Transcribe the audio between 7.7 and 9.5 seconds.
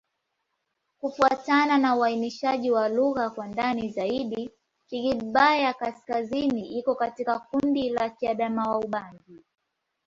la Kiadamawa-Ubangi.